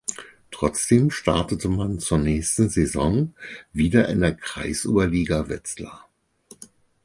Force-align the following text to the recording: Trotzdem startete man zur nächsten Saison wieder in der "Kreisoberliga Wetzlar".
Trotzdem 0.49 1.11
startete 1.11 1.69
man 1.69 1.99
zur 1.99 2.17
nächsten 2.17 2.69
Saison 2.69 3.35
wieder 3.71 4.09
in 4.09 4.21
der 4.21 4.33
"Kreisoberliga 4.33 5.47
Wetzlar". 5.47 6.09